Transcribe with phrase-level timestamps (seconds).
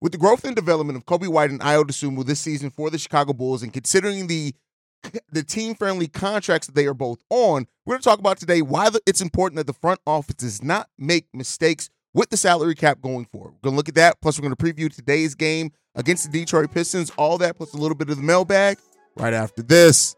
[0.00, 2.98] With the growth and development of Coby White and Ayo Dosunmu this season for the
[2.98, 4.54] Chicago Bulls, and considering the
[5.32, 8.90] the team-friendly contracts that they are both on, we're going to talk about today why
[9.06, 13.24] it's important that the front office does not make mistakes with the salary cap going
[13.26, 13.54] forward.
[13.54, 14.20] We're going to look at that.
[14.20, 17.10] Plus, we're going to preview today's game against the Detroit Pistons.
[17.16, 18.78] All that plus a little bit of the mailbag
[19.16, 20.16] right after this.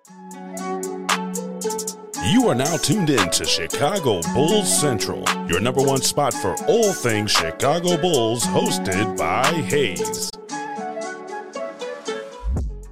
[2.22, 6.92] You are now tuned in to Chicago Bulls Central, your number one spot for all
[6.92, 10.30] things Chicago Bulls, hosted by Haize.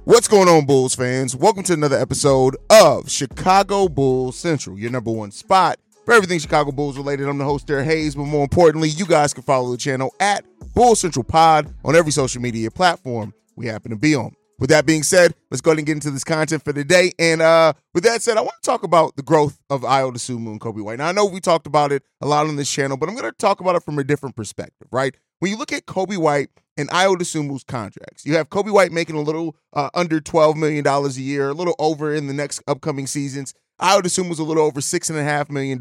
[0.05, 1.35] What's going on, Bulls fans?
[1.35, 6.71] Welcome to another episode of Chicago Bulls Central, your number one spot for everything Chicago
[6.71, 7.29] Bulls related.
[7.29, 10.43] I'm the host, there, Haize, but more importantly, you guys can follow the channel at
[10.73, 14.35] Bull Central Pod on every social media platform we happen to be on.
[14.59, 17.13] With that being said, let's go ahead and get into this content for today.
[17.17, 20.47] And uh, with that said, I want to talk about the growth of Ayo Dosunmu
[20.47, 20.97] and Coby White.
[20.97, 23.29] Now, I know we talked about it a lot on this channel, but I'm going
[23.29, 25.15] to talk about it from a different perspective, right?
[25.39, 29.15] When you look at Coby White and Ayo Dosunmu's contracts, you have Coby White making
[29.15, 33.07] a little uh, under $12 million a year, a little over in the next upcoming
[33.07, 33.53] seasons.
[33.81, 35.79] Ayo Dosunmu's a little over $6.5 million.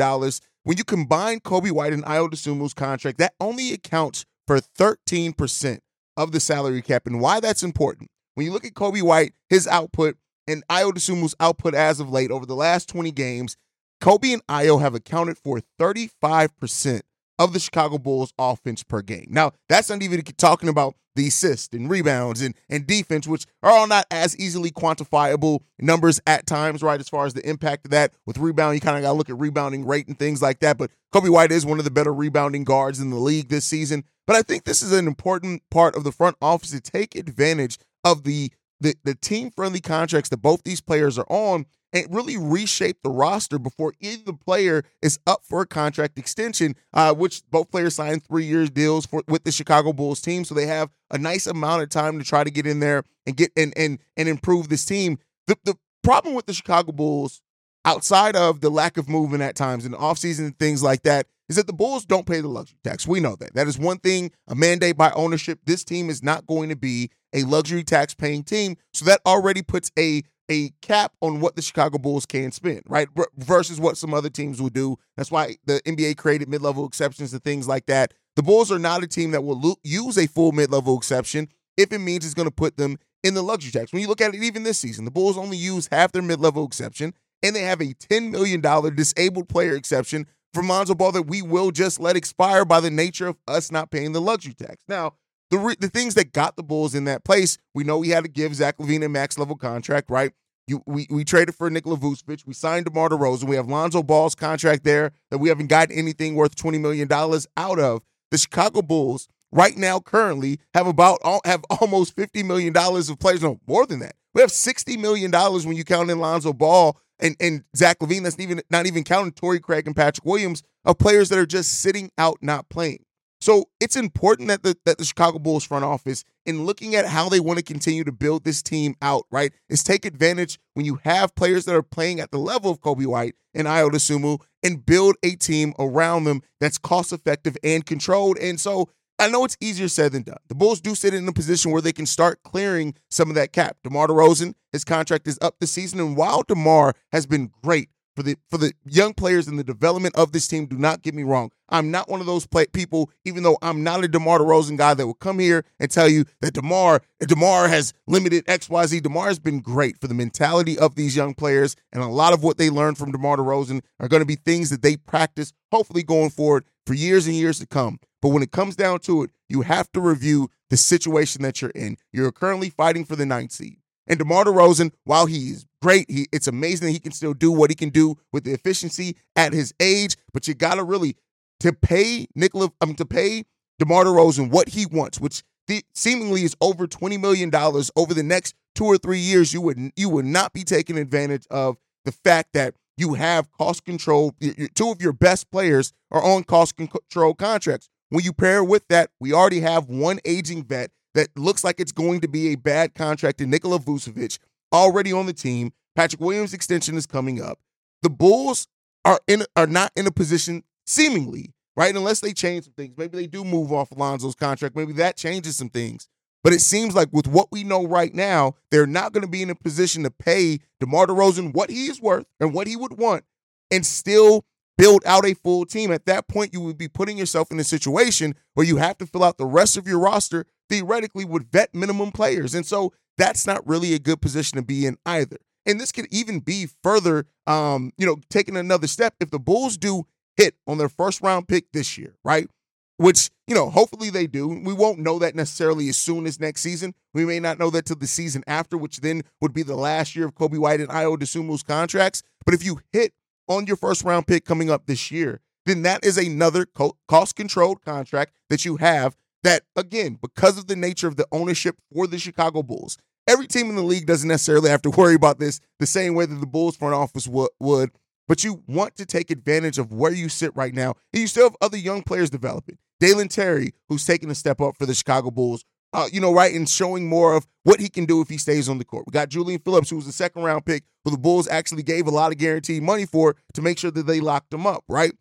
[0.62, 5.80] When you combine Coby White and Ayo Dosunmu's contract, that only accounts for 13%
[6.16, 7.06] of the salary cap.
[7.08, 11.34] And why that's important when you look at Coby White, his output, and Ayo Dosunmu's
[11.40, 13.56] output as of late over the last 20 games,
[14.00, 17.00] Coby and Ayo have accounted for 35%
[17.40, 19.26] of the Chicago Bulls offense per game.
[19.28, 23.72] Now, that's not even talking about the assists and rebounds and, and defense, which are
[23.72, 27.00] all not as easily quantifiable numbers at times, right?
[27.00, 28.12] As far as the impact of that.
[28.24, 30.78] With rebound, you kind of got to look at rebounding rate and things like that.
[30.78, 34.04] But Coby White is one of the better rebounding guards in the league this season.
[34.28, 37.78] But I think this is an important part of the front office to take advantage
[38.12, 42.36] of the the, the team friendly contracts that both these players are on and really
[42.36, 47.70] reshape the roster before either player is up for a contract extension, uh, which both
[47.70, 50.44] players signed three years deals for with the Chicago Bulls team.
[50.44, 53.36] So they have a nice amount of time to try to get in there and
[53.36, 55.18] get and and and improve this team.
[55.46, 57.40] The the problem with the Chicago Bulls,
[57.84, 61.26] outside of the lack of movement at times in the offseason and things like that,
[61.48, 63.06] is that the Bulls don't pay the luxury tax.
[63.06, 63.54] We know that.
[63.54, 65.60] That is one thing, a mandate by ownership.
[65.64, 68.76] This team is not going to be a luxury tax paying team.
[68.92, 73.06] So that already puts a a cap on what the Chicago Bulls can spend, right?
[73.16, 74.96] R- versus what some other teams would do.
[75.16, 78.14] That's why the NBA created mid level exceptions and things like that.
[78.36, 81.48] The Bulls are not a team that will lo- use a full mid level exception
[81.76, 83.92] if it means it's going to put them in the luxury tax.
[83.92, 86.40] When you look at it, even this season, the Bulls only use half their mid
[86.40, 88.60] level exception, and they have a $10 million
[88.94, 93.28] disabled player exception for Lonzo Ball that we will just let expire by the nature
[93.28, 94.82] of us not paying the luxury tax.
[94.88, 95.14] Now,
[95.50, 98.24] the re- the things that got the Bulls in that place, we know we had
[98.24, 100.32] to give Zach LaVine a max level contract, right?
[100.66, 102.46] You, we, we traded for Nikola Vucevic.
[102.46, 103.44] We signed DeMar DeRozan.
[103.44, 107.78] We have Lonzo Ball's contract there that we haven't gotten anything worth $20 million out
[107.78, 108.02] of.
[108.30, 113.42] The Chicago Bulls right now currently have about have almost $50 million of players.
[113.42, 114.14] No, more than that.
[114.34, 118.24] We have $60 million when you count in Lonzo Ball and, and Zach LaVine.
[118.24, 121.80] That's even not even counting Torrey Craig and Patrick Williams of players that are just
[121.80, 123.04] sitting out not playing.
[123.40, 127.28] So it's important that the that the Chicago Bulls front office, in looking at how
[127.28, 131.00] they want to continue to build this team out, right, is take advantage when you
[131.04, 134.84] have players that are playing at the level of Coby White and Ayo Dosunmu and
[134.84, 138.38] build a team around them that's cost effective and controlled.
[138.38, 138.88] And so
[139.20, 140.38] I know it's easier said than done.
[140.48, 143.52] The Bulls do sit in a position where they can start clearing some of that
[143.52, 143.76] cap.
[143.82, 147.88] DeMar DeRozan, his contract is up this season, and while DeMar has been great
[148.18, 150.66] for the for the young players in the development of this team.
[150.66, 151.52] Do not get me wrong.
[151.68, 154.94] I'm not one of those play- people, even though I'm not a DeMar DeRozan guy
[154.94, 159.04] that will come here and tell you that DeMar DeMar has limited XYZ.
[159.04, 162.42] DeMar has been great for the mentality of these young players, and a lot of
[162.42, 166.02] what they learned from DeMar DeRozan are going to be things that they practice, hopefully
[166.02, 168.00] going forward for years and years to come.
[168.20, 171.70] But when it comes down to it, you have to review the situation that you're
[171.70, 171.98] in.
[172.12, 173.76] You're currently fighting for the ninth seed.
[174.08, 177.70] And DeMar DeRozan, while he's great, he it's amazing that he can still do what
[177.70, 180.16] he can do with the efficiency at his age.
[180.32, 181.16] But you gotta really
[181.60, 183.44] to pay Nikola, um, to pay
[183.78, 188.22] DeMar DeRozan what he wants, which the, seemingly is over twenty million dollars over the
[188.22, 189.52] next two or three years.
[189.52, 191.76] You would you would not be taking advantage of
[192.06, 194.34] the fact that you have cost control.
[194.74, 197.88] Two of your best players are on cost control contracts.
[198.10, 201.90] when you pair with that, we already have one aging vet that looks like it's
[201.90, 204.38] going to be a bad contract in Nikola Vucevic
[204.72, 205.72] already on the team.
[205.96, 207.58] Patrick Williams' extension is coming up.
[208.02, 208.68] The Bulls
[209.04, 211.94] are in are not in a position, seemingly, right?
[211.94, 212.94] Unless they change some things.
[212.96, 214.76] Maybe they do move off Alonzo's contract.
[214.76, 216.08] Maybe that changes some things.
[216.44, 219.42] But it seems like with what we know right now, they're not going to be
[219.42, 222.96] in a position to pay DeMar DeRozan what he is worth and what he would
[222.96, 223.24] want
[223.72, 224.44] and still
[224.76, 225.90] build out a full team.
[225.90, 229.06] At that point, you would be putting yourself in a situation where you have to
[229.06, 232.54] fill out the rest of your roster theoretically would vet minimum players.
[232.54, 235.38] And so that's not really a good position to be in either.
[235.66, 239.76] And this could even be further, um, you know, taking another step if the Bulls
[239.76, 240.06] do
[240.36, 242.48] hit on their first round pick this year, right?
[242.96, 244.48] Which, you know, hopefully they do.
[244.48, 246.94] We won't know that necessarily as soon as next season.
[247.12, 250.16] We may not know that till the season after, which then would be the last
[250.16, 252.22] year of Coby White and Ayo Dosunmu's contracts.
[252.44, 253.12] But if you hit
[253.46, 257.82] on your first round pick coming up this year, then that is another cost controlled
[257.82, 262.18] contract that you have that, again, because of the nature of the ownership for the
[262.18, 265.86] Chicago Bulls, every team in the league doesn't necessarily have to worry about this the
[265.86, 267.90] same way that the Bulls front office w- would.
[268.26, 270.94] But you want to take advantage of where you sit right now.
[271.12, 272.76] And you still have other young players developing.
[273.00, 276.54] Dalen Terry, who's taking a step up for the Chicago Bulls, uh, you know, right,
[276.54, 279.04] and showing more of what he can do if he stays on the court.
[279.06, 282.06] We got Julian Phillips, who was a second round pick, who the Bulls actually gave
[282.06, 285.12] a lot of guaranteed money for to make sure that they locked him up, right?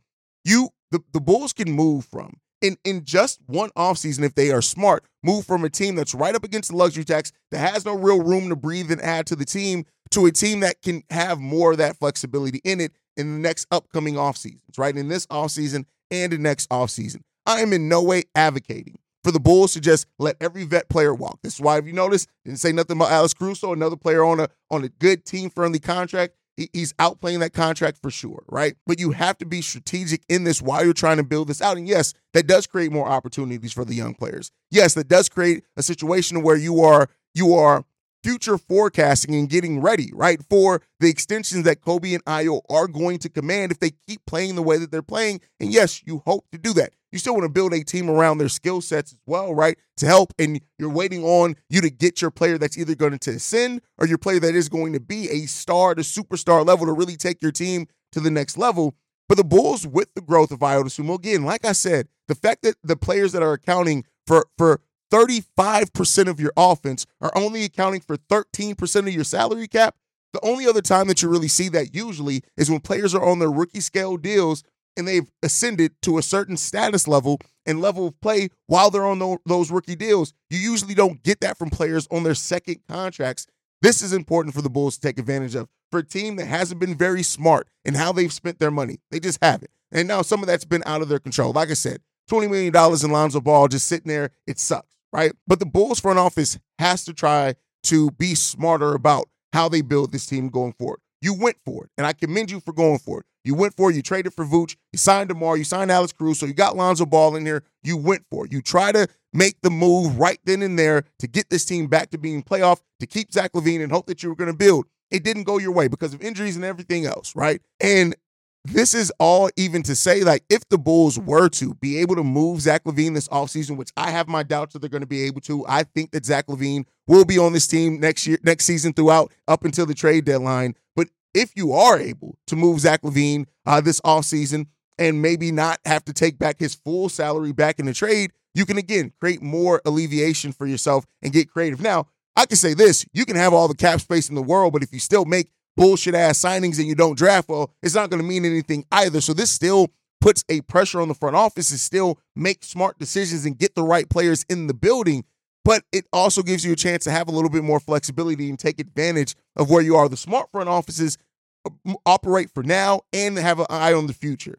[0.43, 4.61] You, the, the Bulls can move from in in just one offseason, if they are
[4.61, 7.93] smart, move from a team that's right up against the luxury tax, that has no
[7.93, 11.39] real room to breathe and add to the team, to a team that can have
[11.39, 14.95] more of that flexibility in it in the next upcoming offseasons, right?
[14.95, 17.21] In this offseason and the next offseason.
[17.45, 21.13] I am in no way advocating for the Bulls to just let every vet player
[21.13, 21.39] walk.
[21.41, 24.39] This is why, if you notice, didn't say nothing about Alex Caruso, another player on
[24.39, 26.35] a on a good team friendly contract
[26.73, 28.75] he's outplaying that contract for sure, right?
[28.85, 31.77] But you have to be strategic in this while you're trying to build this out.
[31.77, 34.51] And yes, that does create more opportunities for the young players.
[34.71, 37.85] Yes, that does create a situation where you are you are
[38.27, 43.19] future forecasting and getting ready, right, for the extensions that Coby and Ayo are going
[43.19, 45.39] to command if they keep playing the way that they're playing.
[45.61, 46.91] And yes, you hope to do that.
[47.13, 50.05] You still want to build a team around their skill sets as well, right, to
[50.05, 50.33] help.
[50.37, 54.05] And you're waiting on you to get your player that's either going to ascend or
[54.05, 57.41] your player that is going to be a star to superstar level to really take
[57.41, 58.93] your team to the next level.
[59.29, 62.63] But the Bulls, with the growth of Ayo Dosunmu, again, like I said, the fact
[62.63, 68.01] that the players that are accounting for for 35% of your offense are only accounting
[68.01, 69.95] for 13% of your salary cap.
[70.33, 73.39] The only other time that you really see that usually is when players are on
[73.39, 74.63] their rookie scale deals
[74.97, 79.37] and they've ascended to a certain status level and level of play while they're on
[79.45, 80.33] those rookie deals.
[80.49, 83.47] You usually don't get that from players on their second contracts.
[83.81, 85.69] This is important for the Bulls to take advantage of.
[85.91, 89.19] For a team that hasn't been very smart in how they've spent their money, they
[89.19, 89.71] just haven't.
[89.91, 91.53] And now some of that's been out of their control.
[91.53, 95.33] Like I said, $20 million in Lonzo Ball just sitting there, it sucks right?
[95.47, 100.11] But the Bulls front office has to try to be smarter about how they build
[100.11, 100.99] this team going forward.
[101.21, 103.25] You went for it, and I commend you for going for it.
[103.43, 103.95] You went for it.
[103.95, 104.75] You traded for Vooch.
[104.93, 105.57] You signed DeMar.
[105.57, 106.45] You signed Alex Caruso.
[106.45, 107.63] You got Lonzo Ball in here.
[107.81, 108.51] You went for it.
[108.51, 112.11] You try to make the move right then and there to get this team back
[112.11, 114.85] to being playoff, to keep Zach LaVine and hope that you were going to build.
[115.09, 117.61] It didn't go your way because of injuries and everything else, right?
[117.79, 118.15] And
[118.65, 122.23] this is all even to say, like, if the Bulls were to be able to
[122.23, 125.23] move Zach LaVine this offseason, which I have my doubts that they're going to be
[125.23, 128.65] able to, I think that Zach LaVine will be on this team next year, next
[128.65, 130.75] season throughout up until the trade deadline.
[130.95, 135.79] But if you are able to move Zach LaVine uh, this offseason and maybe not
[135.85, 139.41] have to take back his full salary back in the trade, you can again create
[139.41, 141.79] more alleviation for yourself and get creative.
[141.79, 144.73] Now, I can say this you can have all the cap space in the world,
[144.73, 148.09] but if you still make bullshit ass signings and you don't draft well, it's not
[148.09, 149.21] going to mean anything either.
[149.21, 149.87] So this still
[150.19, 153.83] puts a pressure on the front office to still make smart decisions and get the
[153.83, 155.23] right players in the building.
[155.63, 158.57] But it also gives you a chance to have a little bit more flexibility and
[158.57, 160.09] take advantage of where you are.
[160.09, 161.17] The smart front offices
[161.65, 164.57] uh, operate for now and have an eye on the future.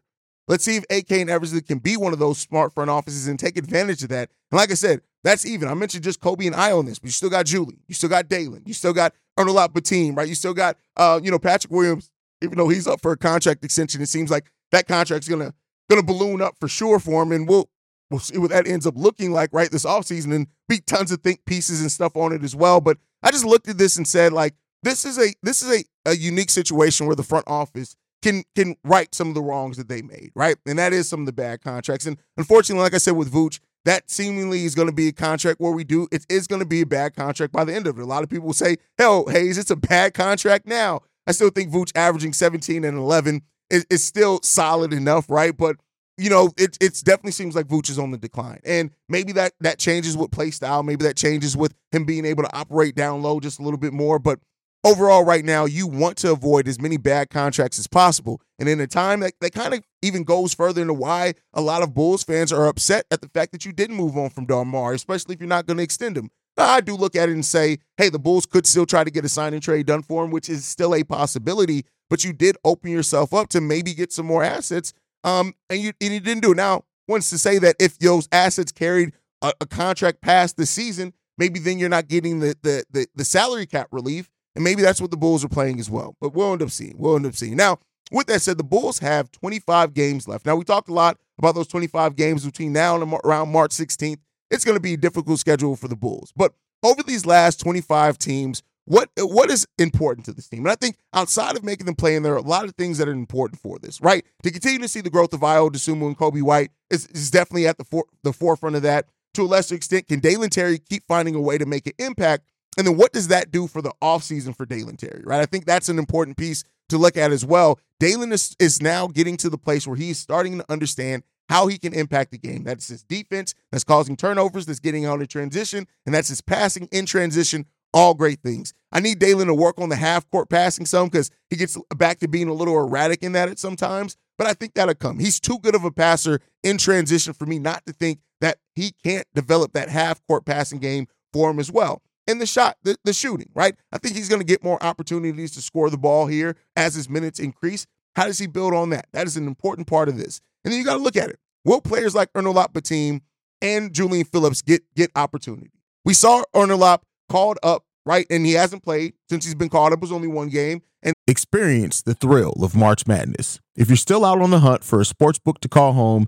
[0.49, 3.39] Let's see if AK and Eversley can be one of those smart front offices and
[3.39, 4.31] take advantage of that.
[4.51, 5.69] And like I said, that's even.
[5.69, 7.77] I mentioned just Coby and I on this, but you still got Julie.
[7.87, 8.63] You still got Dalen.
[8.65, 10.27] You still got Onuralp Bitim, right?
[10.27, 12.09] You still got, uh, you know, Patrick Williams,
[12.41, 15.53] even though he's up for a contract extension, it seems like that contract's gonna
[15.87, 17.69] gonna balloon up for sure for him, and we'll
[18.09, 21.21] we'll see what that ends up looking like, right, this offseason, and be tons of
[21.21, 22.81] think pieces and stuff on it as well.
[22.81, 26.11] But I just looked at this and said, like, this is a this is a,
[26.11, 29.87] a unique situation where the front office can can right some of the wrongs that
[29.89, 30.57] they made, right?
[30.65, 32.05] And that is some of the bad contracts.
[32.05, 35.59] And unfortunately, like I said with Vooch, that seemingly is going to be a contract
[35.59, 37.97] where we do it is going to be a bad contract by the end of
[37.97, 38.01] it.
[38.01, 41.71] A lot of people say, "Hell, Haize, it's a bad contract now." I still think
[41.71, 45.55] Vooch averaging 17 and 11 is, is still solid enough, right?
[45.55, 45.77] But
[46.17, 48.59] you know, it it's definitely seems like Vooch is on the decline.
[48.65, 50.83] And maybe that that changes with play style.
[50.83, 53.93] Maybe that changes with him being able to operate down low just a little bit
[53.93, 54.19] more.
[54.19, 54.39] But
[54.83, 58.41] overall, right now, you want to avoid as many bad contracts as possible.
[58.57, 61.81] And in a time that, that kind of even goes further into why a lot
[61.81, 64.93] of Bulls fans are upset at the fact that you didn't move on from DeMar,
[64.93, 66.29] especially if you're not going to extend him.
[66.57, 69.23] I do look at it and say, hey, the Bulls could still try to get
[69.25, 71.85] a sign and trade done for him, which is still a possibility.
[72.09, 74.93] But you did open yourself up to maybe get some more assets,
[75.23, 76.57] um, and you and you didn't do it.
[76.57, 81.13] Now, wants to say that if those assets carried a, a contract past the season,
[81.37, 85.01] maybe then you're not getting the, the the the salary cap relief, and maybe that's
[85.01, 86.15] what the Bulls are playing as well.
[86.19, 86.95] But we'll end up seeing.
[86.97, 87.55] We'll end up seeing.
[87.55, 87.79] Now,
[88.11, 90.45] with that said, the Bulls have 25 games left.
[90.45, 94.17] Now, we talked a lot about those 25 games between now and around March 16th
[94.51, 96.33] it's going to be a difficult schedule for the Bulls.
[96.35, 96.53] But
[96.83, 100.65] over these last 25 teams, what what is important to this team?
[100.65, 102.97] And I think outside of making them play, and there are a lot of things
[102.97, 104.25] that are important for this, right?
[104.43, 107.67] To continue to see the growth of Ayo Dosunmu and Coby White is, is definitely
[107.67, 109.05] at the for, the forefront of that.
[109.35, 112.45] To a lesser extent, can Dalen Terry keep finding a way to make an impact?
[112.77, 115.41] And then what does that do for the offseason for Dalen Terry, right?
[115.41, 117.79] I think that's an important piece to look at as well.
[117.99, 121.77] Dalen is, is now getting to the place where he's starting to understand how he
[121.77, 122.63] can impact the game.
[122.63, 126.87] That's his defense that's causing turnovers, that's getting out in transition, and that's his passing
[126.91, 127.65] in transition.
[127.91, 128.73] All great things.
[128.91, 132.19] I need Dalen to work on the half court passing some because he gets back
[132.19, 135.17] to being a little erratic in that at sometimes, but I think that'll come.
[135.17, 138.91] He's too good of a passer in transition for me not to think that he
[139.03, 142.03] can't develop that half court passing game for him as well.
[142.29, 143.73] And the shot, the, the shooting, right?
[143.91, 147.09] I think he's going to get more opportunities to score the ball here as his
[147.09, 147.87] minutes increase.
[148.15, 149.07] How does he build on that?
[149.13, 150.39] That is an important part of this.
[150.63, 151.39] And then you got to look at it.
[151.65, 153.21] Will players like Onuralp Bitim
[153.63, 155.71] and Julian Phillips get get opportunity?
[156.05, 158.27] We saw Onuralp called up, right?
[158.29, 159.97] And he hasn't played since he's been called up.
[159.97, 160.83] It was only one game.
[161.01, 163.59] And experience the thrill of March Madness.
[163.75, 166.27] If you're still out on the hunt for a sports book to call home,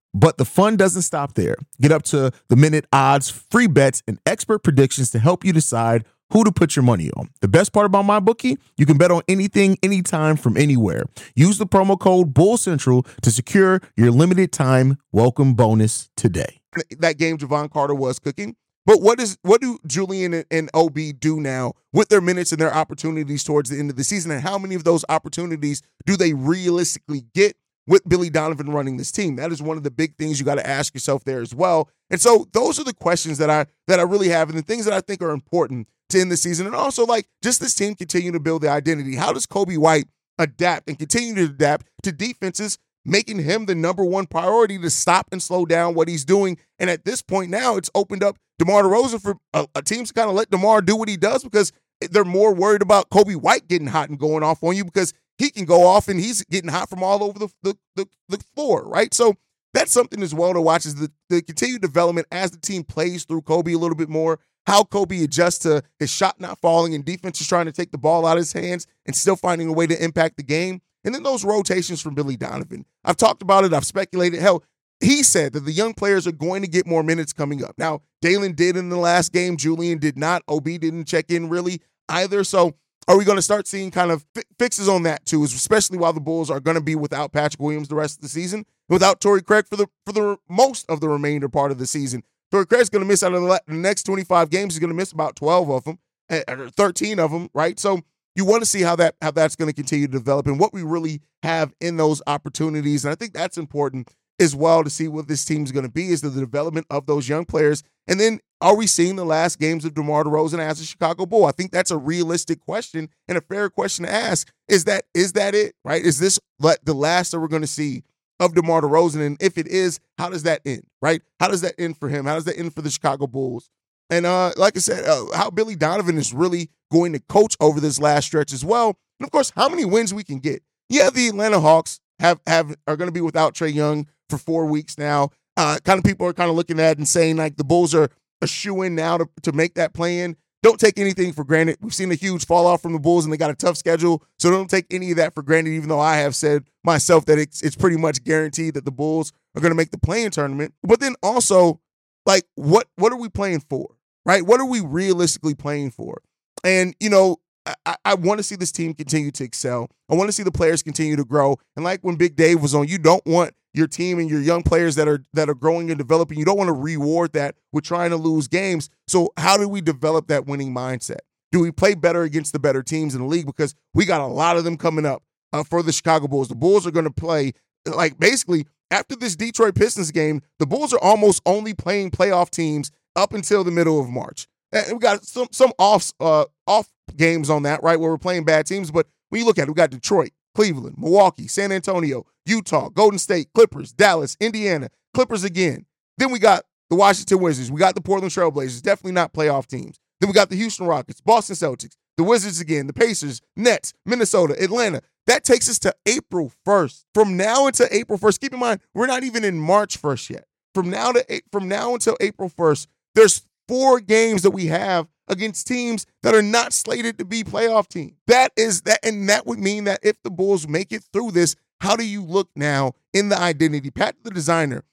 [0.13, 1.55] but the fun doesn't stop there.
[1.79, 6.05] Get up to the minute odds, free bets, and expert predictions to help you decide
[6.31, 7.29] who to put your money on.
[7.41, 11.03] The best part about MyBookie, you can bet on anything, anytime, from anywhere.
[11.35, 16.61] Use the promo code Bull Central to secure your limited time welcome bonus today.
[16.99, 18.55] That game Jevon Carter was cooking.
[18.85, 22.73] But what is what do Julian and OB do now with their minutes and their
[22.73, 24.31] opportunities towards the end of the season?
[24.31, 27.55] And how many of those opportunities do they realistically get
[27.91, 29.35] with Billy Donovan running this team?
[29.35, 31.89] That is one of the big things you got to ask yourself there as well.
[32.09, 34.85] And so those are the questions that I that I really have and the things
[34.85, 36.65] that I think are important to end the season.
[36.65, 39.17] And also, like, just this team continue to build the identity.
[39.17, 40.05] How does Coby White
[40.39, 45.27] adapt and continue to adapt to defenses, making him the number one priority to stop
[45.33, 46.57] and slow down what he's doing?
[46.79, 50.13] And at this point now, it's opened up DeMar DeRozan for a, a team to
[50.13, 51.73] kind of let DeMar do what he does because
[52.09, 55.49] they're more worried about Coby White getting hot and going off on you because he
[55.49, 58.87] can go off and he's getting hot from all over the, the, the, the floor,
[58.87, 59.13] right?
[59.13, 59.35] So
[59.73, 63.25] that's something as well to watch is the, the continued development as the team plays
[63.25, 67.03] through Coby a little bit more how Coby adjusts to his shot not falling and
[67.03, 69.73] defense is trying to take the ball out of his hands and still finding a
[69.73, 70.81] way to impact the game.
[71.03, 72.85] And then those rotations from Billy Donovan.
[73.03, 74.39] I've talked about it, I've speculated.
[74.39, 74.63] Hell,
[74.99, 77.73] he said that the young players are going to get more minutes coming up.
[77.77, 80.43] Now, Dalen did in the last game, Julian did not.
[80.47, 81.81] OB didn't check in really
[82.11, 82.43] either.
[82.43, 82.75] So
[83.07, 86.13] are we going to start seeing kind of fi- fixes on that too, especially while
[86.13, 89.21] the Bulls are going to be without Patrick Williams the rest of the season, without
[89.21, 92.23] Torrey Craig for the for the most of the remainder part of the season.
[92.51, 94.73] Torrey Craig's going to miss out of the next 25 games.
[94.73, 95.99] He's going to miss about 12 of them,
[96.29, 97.79] eh, or 13 of them, right?
[97.79, 98.01] So
[98.35, 100.73] you want to see how that how that's going to continue to develop and what
[100.73, 103.05] we really have in those opportunities.
[103.05, 104.09] And I think that's important
[104.41, 107.29] as well to see what this team's going to be is the development of those
[107.29, 107.83] young players.
[108.07, 111.45] And then are we seeing the last games of DeMar DeRozan as a Chicago Bull?
[111.45, 114.51] I think that's a realistic question and a fair question to ask.
[114.67, 115.75] Is that is that it?
[115.85, 116.03] Right?
[116.03, 118.03] Is this the last that we're going to see
[118.39, 119.25] of DeMar DeRozan?
[119.25, 121.21] And if it is, how does that end, right?
[121.39, 122.25] How does that end for him?
[122.25, 123.69] How does that end for the Chicago Bulls?
[124.09, 127.79] And uh, like I said, uh, how Billy Donovan is really going to coach over
[127.79, 128.97] this last stretch as well.
[129.19, 130.63] And of course, how many wins we can get.
[130.89, 134.65] Yeah, the Atlanta Hawks have have are going to be without Trae Young for four
[134.65, 135.29] weeks now.
[135.57, 138.09] Uh, kind of people are kind of looking at and saying like the Bulls are
[138.41, 141.77] a shoe in now to, to make that play in don't take anything for granted.
[141.81, 144.23] We've seen a huge fall off from the Bulls and they got a tough schedule.
[144.37, 147.39] So don't take any of that for granted, even though I have said myself that
[147.39, 150.73] it's, it's pretty much guaranteed that the Bulls are going to make the play-in tournament.
[150.83, 151.79] But then also,
[152.27, 153.95] like what what are we playing for?
[154.25, 154.45] Right?
[154.45, 156.21] What are we realistically playing for?
[156.63, 157.37] And you know,
[157.85, 159.89] I, I want to see this team continue to excel.
[160.09, 161.57] I want to see the players continue to grow.
[161.75, 164.63] And like when Big Dave was on, you don't want your team and your young
[164.63, 166.37] players that are that are growing and developing.
[166.37, 168.89] You don't want to reward that with trying to lose games.
[169.07, 171.19] So how do we develop that winning mindset?
[171.51, 173.45] Do we play better against the better teams in the league?
[173.45, 175.23] Because we got a lot of them coming up
[175.53, 176.47] uh, for the Chicago Bulls.
[176.47, 177.53] The Bulls are going to play
[177.85, 180.41] like basically after this Detroit Pistons game.
[180.59, 184.47] The Bulls are almost only playing playoff teams up until the middle of March.
[184.71, 187.99] And we got some some off uh, off games on that, right?
[187.99, 188.91] Where we're playing bad teams.
[188.91, 193.19] But when you look at it, we got Detroit, Cleveland, Milwaukee, San Antonio, Utah, Golden
[193.19, 195.85] State, Clippers, Dallas, Indiana, Clippers again.
[196.17, 197.71] Then we got the Washington Wizards.
[197.71, 198.81] We got the Portland Trailblazers.
[198.81, 199.99] Definitely not playoff teams.
[200.19, 204.55] Then we got the Houston Rockets, Boston Celtics, the Wizards again, the Pacers, Nets, Minnesota,
[204.61, 205.01] Atlanta.
[205.27, 207.05] That takes us to April 1st.
[207.13, 210.45] From now until April 1st, keep in mind, we're not even in March 1st yet.
[210.73, 215.65] From now to from now until April 1st, there's four games that we have against
[215.65, 218.11] teams that are not slated to be playoff teams.
[218.27, 221.55] That is that, and that would mean that if the Bulls make it through this,
[221.79, 223.89] how do you look now in the identity?
[223.89, 224.83] Pat, the designer,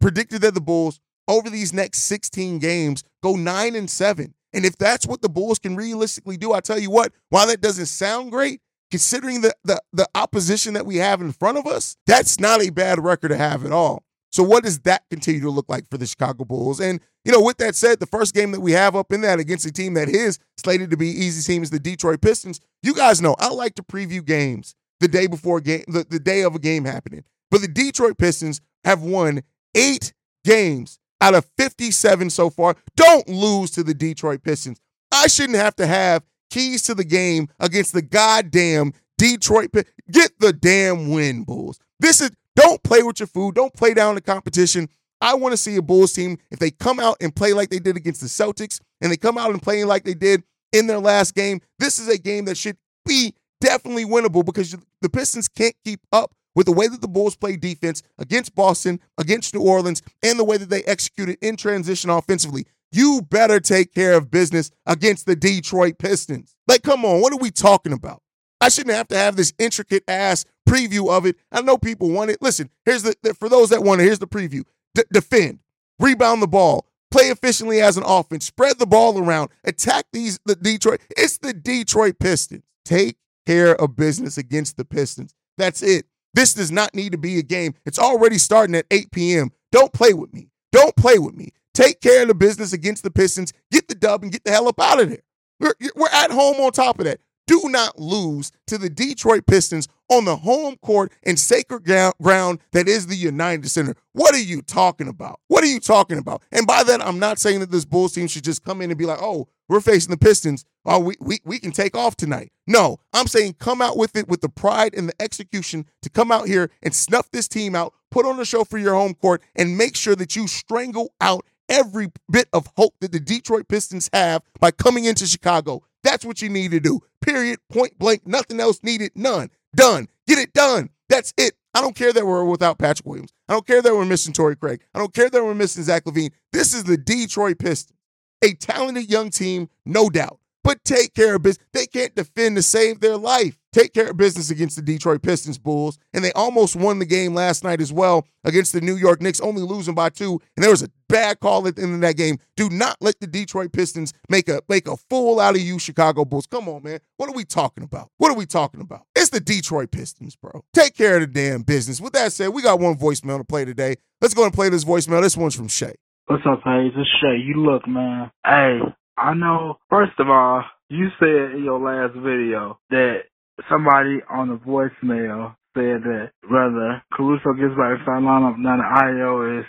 [0.00, 0.98] predicted that the Bulls
[1.28, 4.32] over these next 16 games go nine and seven.
[4.54, 7.60] And if that's what the Bulls can realistically do, I tell you what, while that
[7.60, 11.98] doesn't sound great, considering the, the the opposition that we have in front of us,
[12.06, 14.04] that's not a bad record to have at all.
[14.32, 16.80] So what does that continue to look like for the Chicago Bulls?
[16.80, 19.38] And you know, with that said, the first game that we have up in that
[19.38, 22.60] against a team that is slated to be easy team is the Detroit Pistons.
[22.82, 26.42] You guys know I like to preview games the day before game, the, the day
[26.42, 27.24] of a game happening.
[27.50, 29.42] But the Detroit Pistons have won
[29.74, 32.76] eight games out of 57 so far.
[32.96, 34.80] Don't lose to the Detroit Pistons.
[35.12, 39.70] I shouldn't have to have keys to the game against the goddamn Detroit.
[40.10, 41.78] Get the damn win, Bulls.
[42.00, 43.54] This is don't play with your food.
[43.54, 44.88] Don't play down the competition.
[45.20, 47.78] I want to see a Bulls team if they come out and play like they
[47.78, 50.42] did against the Celtics and they come out and play like they did
[50.72, 51.60] in their last game.
[51.78, 56.34] This is a game that should be definitely winnable because the Pistons can't keep up
[56.54, 60.44] with the way that the Bulls play defense against Boston, against New Orleans, and the
[60.44, 62.66] way that they executed in transition offensively.
[62.90, 66.54] You better take care of business against the Detroit Pistons.
[66.68, 68.22] Like, come on, what are we talking about?
[68.60, 71.36] I shouldn't have to have this intricate ass preview of it.
[71.50, 72.40] I know people want it.
[72.40, 74.64] Listen, here's the, for those that want it, here's the preview.
[74.94, 75.58] D- defend,
[75.98, 80.56] rebound the ball, play efficiently as an offense, spread the ball around, attack these the
[80.56, 81.00] Detroit.
[81.16, 82.62] It's the Detroit Pistons.
[82.84, 85.34] Take care of business against the Pistons.
[85.58, 86.06] That's it.
[86.34, 87.74] This does not need to be a game.
[87.84, 89.50] It's already starting at 8 p.m.
[89.70, 90.48] Don't play with me.
[90.72, 91.50] Don't play with me.
[91.74, 93.52] Take care of the business against the Pistons.
[93.70, 95.22] Get the dub and get the hell up out of there.
[95.60, 97.20] We're, we're at home on top of that.
[97.46, 102.88] Do not lose to the Detroit Pistons on the home court and sacred ground that
[102.88, 103.94] is the United Center.
[104.12, 105.40] What are you talking about?
[105.48, 106.42] What are you talking about?
[106.52, 108.98] And by that, I'm not saying that this Bulls team should just come in and
[108.98, 110.64] be like, oh, we're facing the Pistons.
[110.84, 112.52] Oh, we, we, we can take off tonight.
[112.66, 116.30] No, I'm saying come out with it with the pride and the execution to come
[116.30, 119.42] out here and snuff this team out, put on a show for your home court,
[119.56, 124.10] and make sure that you strangle out every bit of hope that the Detroit Pistons
[124.12, 125.82] have by coming into Chicago.
[126.02, 127.00] That's what you need to do.
[127.20, 127.58] Period.
[127.70, 128.26] Point blank.
[128.26, 129.12] Nothing else needed.
[129.14, 129.50] None.
[129.74, 130.08] Done.
[130.26, 130.90] Get it done.
[131.08, 131.54] That's it.
[131.74, 133.32] I don't care that we're without Patrick Williams.
[133.48, 134.82] I don't care that we're missing Torrey Craig.
[134.94, 136.32] I don't care that we're missing Zach LaVine.
[136.52, 137.98] This is the Detroit Pistons.
[138.44, 140.38] A talented young team, no doubt.
[140.64, 141.66] But take care of business.
[141.72, 145.58] They can't defend to save their life take care of business against the Detroit Pistons
[145.58, 145.98] Bulls.
[146.12, 149.40] And they almost won the game last night as well against the New York Knicks,
[149.40, 150.40] only losing by two.
[150.56, 152.38] And there was a bad call at the end of that game.
[152.56, 156.24] Do not let the Detroit Pistons make a make a fool out of you, Chicago
[156.24, 156.46] Bulls.
[156.46, 157.00] Come on, man.
[157.16, 158.10] What are we talking about?
[158.18, 159.02] What are we talking about?
[159.16, 160.64] It's the Detroit Pistons, bro.
[160.72, 162.00] Take care of the damn business.
[162.00, 163.96] With that said, we got one voicemail to play today.
[164.20, 165.22] Let's go and play this voicemail.
[165.22, 165.94] This one's from Shay.
[166.26, 166.92] What's up, Haize?
[166.96, 167.36] It's Shay.
[167.42, 168.30] You look, man.
[168.44, 168.78] Hey,
[169.16, 173.24] I know, first of all, you said in your last video that
[173.70, 179.60] somebody on the voicemail said that whether Caruso gets back to start lineup the Ayo
[179.60, 179.66] is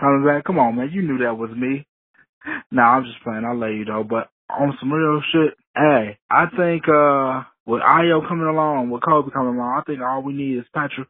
[0.00, 0.44] coming back.
[0.44, 0.90] Come on, man.
[0.92, 1.86] You knew that was me.
[2.70, 3.44] Nah, I'm just playing.
[3.44, 4.04] I'll let you know.
[4.04, 9.32] But on some real shit, hey, I think uh with Ayo coming along, with Coby
[9.32, 11.08] coming along, I think all we need is Patrick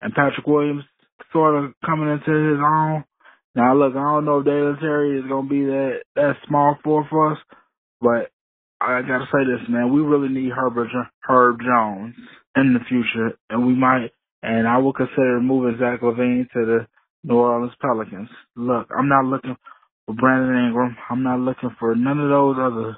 [0.00, 0.84] and Patrick Williams
[1.32, 3.04] sort of coming into his own.
[3.58, 7.04] Now look, I don't know if Dalen Terry is gonna be that that small four
[7.10, 7.38] for us,
[8.00, 8.30] but
[8.80, 9.92] I gotta say this, man.
[9.92, 10.90] We really need Herbert
[11.22, 12.14] Herb Jones
[12.54, 14.12] in the future, and we might.
[14.44, 16.86] And I will consider moving Zach LaVine to the
[17.24, 18.28] New Orleans Pelicans.
[18.54, 19.56] Look, I'm not looking
[20.06, 20.96] for Brandon Ingram.
[21.10, 22.96] I'm not looking for none of those other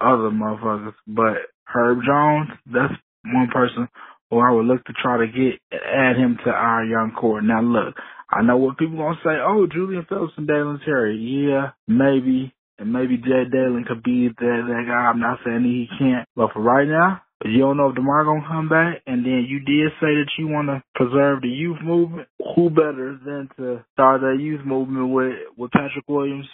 [0.00, 0.94] other motherfuckers.
[1.06, 2.94] But Herb Jones, that's
[3.24, 3.86] one person
[4.30, 7.40] who I would look to try to get add him to our young core.
[7.40, 7.94] Now look,
[8.30, 9.38] I know what people gonna say.
[9.38, 11.16] Oh, Julian Phillips and Dalen Terry.
[11.16, 14.34] Yeah, maybe, and maybe Jay Dalen could be that
[14.66, 15.10] that guy.
[15.10, 18.48] I'm not saying he can't, but for right now, you don't know if DeMar gonna
[18.48, 22.28] come back, and then you did say that you want to preserve the youth movement.
[22.56, 26.46] Who better than to start that youth movement with with Patrick Williams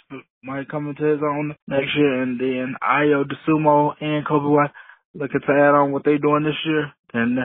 [0.43, 4.71] might come into his own next year, and then Ayo DeSumo and Coby White
[5.15, 7.39] looking to add on what they doing this year, and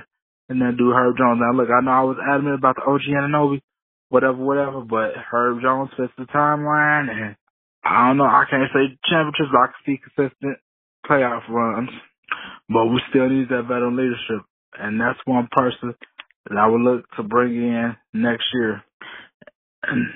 [0.48, 1.40] and then do Herb Jones.
[1.40, 3.60] Now look, I know I was adamant about the OG Anunoby,
[4.09, 7.37] whatever, whatever, but Herb Jones fits the timeline, and
[7.85, 8.25] I don't know.
[8.25, 10.59] I can't say championships, but I can see consistent
[11.09, 11.90] playoff runs.
[12.68, 14.44] But we still need that veteran leadership.
[14.79, 15.94] And that's one person
[16.49, 18.83] that I would look to bring in next year.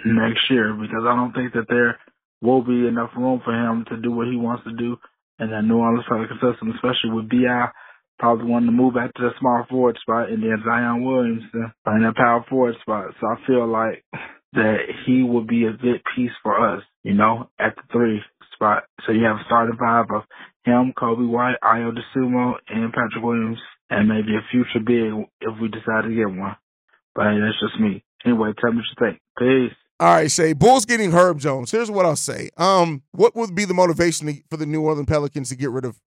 [0.04, 1.98] Next year, because I don't think that there
[2.42, 4.96] will be enough room for him to do what he wants to do
[5.38, 7.70] in that New Orleans Pelicans system, especially with BI
[8.18, 12.02] probably wanting to move back to the small forward spot and then Zion Williamson in
[12.02, 13.14] that power forward spot.
[13.20, 14.04] So I feel like
[14.52, 18.20] that he will be a good piece for us, you know, at the three
[18.54, 18.84] spot.
[19.06, 20.22] So you have a starting five of
[20.64, 23.58] him, Coby White, Ayo DeSumo, and Patrick Williams,
[23.90, 26.56] and maybe a future big if we decide to get one.
[27.14, 28.04] But hey, that's just me.
[28.24, 29.20] Anyway, tell me what you think.
[29.38, 29.76] Peace.
[30.00, 30.52] All right, Shay.
[30.52, 31.70] Bulls getting Herb Jones.
[31.70, 32.50] Here's what I'll say.
[32.56, 36.00] Um, what would be the motivation for the New Orleans Pelicans to get rid of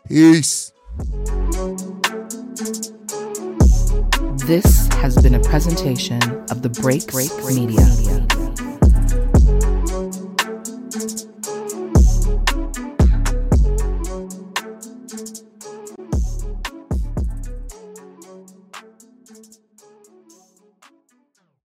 [0.07, 0.71] Peace.
[4.45, 7.85] This has been a presentation of the Break Break Media.